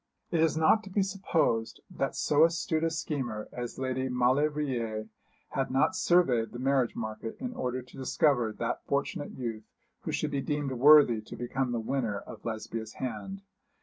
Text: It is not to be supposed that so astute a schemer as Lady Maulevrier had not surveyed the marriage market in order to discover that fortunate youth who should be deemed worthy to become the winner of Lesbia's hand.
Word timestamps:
It 0.31 0.39
is 0.39 0.57
not 0.57 0.81
to 0.83 0.89
be 0.89 1.03
supposed 1.03 1.81
that 1.91 2.15
so 2.15 2.43
astute 2.43 2.83
a 2.83 2.89
schemer 2.89 3.47
as 3.51 3.77
Lady 3.77 4.09
Maulevrier 4.09 5.09
had 5.49 5.69
not 5.69 5.95
surveyed 5.95 6.53
the 6.53 6.57
marriage 6.57 6.95
market 6.95 7.37
in 7.39 7.53
order 7.53 7.83
to 7.83 7.97
discover 7.97 8.51
that 8.51 8.83
fortunate 8.87 9.33
youth 9.37 9.69
who 9.99 10.11
should 10.11 10.31
be 10.31 10.41
deemed 10.41 10.71
worthy 10.71 11.21
to 11.21 11.35
become 11.35 11.71
the 11.71 11.79
winner 11.79 12.17
of 12.17 12.43
Lesbia's 12.43 12.93
hand. 12.93 13.43